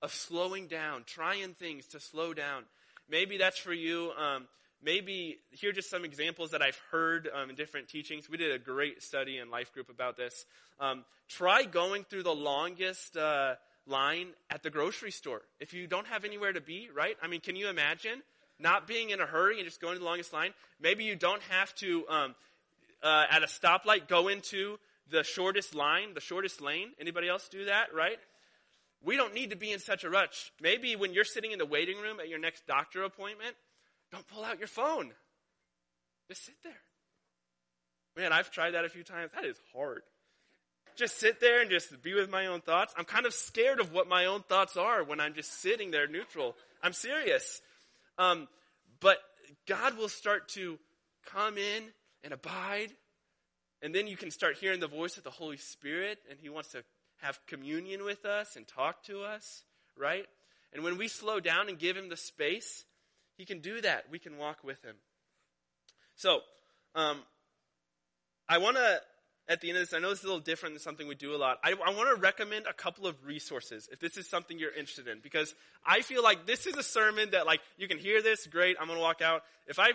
[0.02, 2.64] of slowing down, trying things to slow down.
[3.10, 4.12] Maybe that's for you.
[4.18, 4.48] Um,
[4.82, 8.30] maybe here are just some examples that I've heard um, in different teachings.
[8.30, 10.46] We did a great study in life group about this.
[10.80, 16.08] Um, try going through the longest uh, line at the grocery store if you don't
[16.08, 16.90] have anywhere to be.
[16.96, 17.18] Right?
[17.22, 18.22] I mean, can you imagine
[18.60, 20.54] not being in a hurry and just going to the longest line?
[20.80, 22.36] Maybe you don't have to um,
[23.04, 24.78] uh, at a stoplight go into
[25.10, 26.90] the shortest line, the shortest lane.
[27.00, 28.18] Anybody else do that, right?
[29.04, 30.52] We don't need to be in such a rush.
[30.60, 33.56] Maybe when you're sitting in the waiting room at your next doctor appointment,
[34.12, 35.12] don't pull out your phone.
[36.30, 36.74] Just sit there.
[38.16, 39.32] Man, I've tried that a few times.
[39.36, 40.02] That is hard.
[40.96, 42.94] Just sit there and just be with my own thoughts.
[42.98, 46.08] I'm kind of scared of what my own thoughts are when I'm just sitting there
[46.08, 46.56] neutral.
[46.82, 47.62] I'm serious.
[48.18, 48.48] Um,
[49.00, 49.20] but
[49.68, 50.80] God will start to
[51.26, 51.84] come in
[52.24, 52.92] and abide
[53.82, 56.72] And then you can start hearing the voice of the Holy Spirit, and He wants
[56.72, 56.84] to
[57.18, 59.64] have communion with us and talk to us,
[59.96, 60.26] right?
[60.74, 62.86] And when we slow down and give Him the space,
[63.38, 64.06] He can do that.
[64.12, 64.96] We can walk with Him.
[66.16, 66.42] So,
[66.96, 67.20] um,
[68.50, 69.02] I want to,
[69.48, 71.16] at the end of this, I know this is a little different than something we
[71.16, 71.60] do a lot.
[71.64, 75.08] I, I want to recommend a couple of resources if this is something you're interested
[75.08, 75.54] in, because
[75.86, 78.88] I feel like this is a sermon that, like, you can hear this, great, I'm
[78.88, 79.44] going to walk out.
[79.68, 79.92] If I,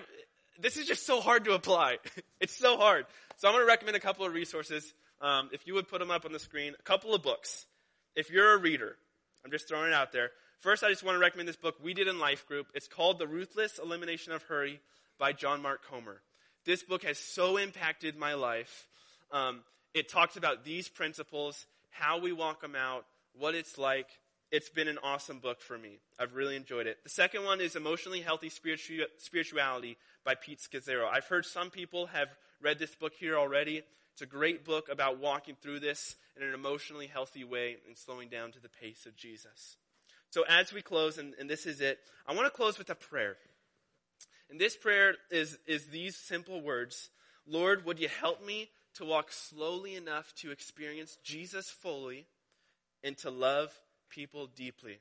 [0.60, 1.98] this is just so hard to apply.
[2.40, 3.06] it's so hard.
[3.36, 4.94] So I'm going to recommend a couple of resources.
[5.20, 7.66] Um, if you would put them up on the screen, a couple of books.
[8.14, 8.96] If you're a reader,
[9.44, 10.30] I'm just throwing it out there.
[10.62, 12.68] First, I just want to recommend this book we did in Life Group.
[12.72, 14.78] It's called The Ruthless Elimination of Hurry
[15.18, 16.22] by John Mark Comer.
[16.64, 18.86] This book has so impacted my life.
[19.32, 23.06] Um, it talks about these principles, how we walk them out,
[23.36, 24.06] what it's like.
[24.52, 25.98] It's been an awesome book for me.
[26.16, 27.02] I've really enjoyed it.
[27.02, 31.08] The second one is Emotionally Healthy Spiritu- Spirituality by Pete Scazzero.
[31.12, 32.28] I've heard some people have
[32.60, 33.82] read this book here already.
[34.12, 38.28] It's a great book about walking through this in an emotionally healthy way and slowing
[38.28, 39.76] down to the pace of Jesus.
[40.32, 42.94] So as we close, and, and this is it, I want to close with a
[42.94, 43.36] prayer.
[44.50, 47.10] And this prayer is, is these simple words
[47.46, 52.26] Lord, would you help me to walk slowly enough to experience Jesus fully
[53.02, 53.72] and to love
[54.08, 54.98] people deeply?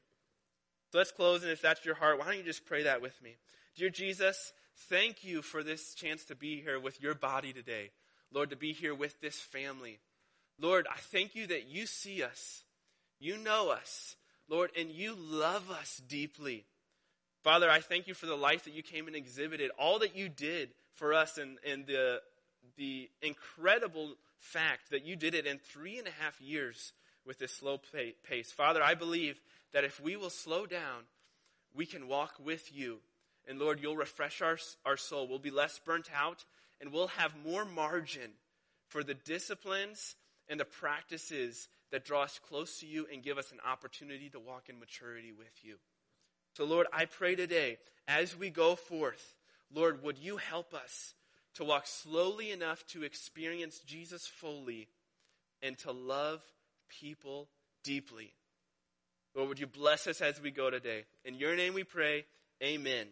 [0.91, 3.21] So let's close, and if that's your heart, why don't you just pray that with
[3.21, 3.35] me?
[3.77, 4.51] Dear Jesus,
[4.89, 7.91] thank you for this chance to be here with your body today.
[8.33, 9.99] Lord, to be here with this family.
[10.59, 12.63] Lord, I thank you that you see us,
[13.19, 14.15] you know us,
[14.51, 16.65] Lord, and you love us deeply.
[17.41, 20.27] Father, I thank you for the life that you came and exhibited, all that you
[20.27, 22.21] did for us, and, and the,
[22.75, 26.91] the incredible fact that you did it in three and a half years
[27.25, 27.79] with this slow
[28.27, 28.51] pace.
[28.51, 29.39] Father, I believe
[29.71, 31.03] that if we will slow down,
[31.73, 32.97] we can walk with you.
[33.47, 35.29] And Lord, you'll refresh our, our soul.
[35.29, 36.43] We'll be less burnt out,
[36.81, 38.31] and we'll have more margin
[38.89, 40.15] for the disciplines
[40.49, 44.39] and the practices that draw us close to you and give us an opportunity to
[44.39, 45.75] walk in maturity with you.
[46.55, 47.77] So, Lord, I pray today,
[48.07, 49.35] as we go forth,
[49.73, 51.13] Lord, would you help us
[51.55, 54.87] to walk slowly enough to experience Jesus fully
[55.61, 56.41] and to love
[56.89, 57.49] people
[57.83, 58.33] deeply?
[59.35, 61.05] Lord, would you bless us as we go today?
[61.23, 62.25] In your name we pray,
[62.61, 63.07] amen.